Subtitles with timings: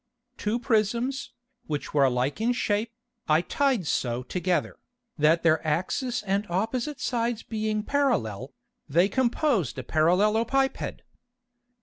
[0.35, 1.31] Two Prisms,
[1.67, 2.91] which were alike in Shape,
[3.27, 4.79] I tied so together,
[5.19, 8.51] that their Axis and opposite Sides being parallel,
[8.89, 11.01] they composed a Parallelopiped.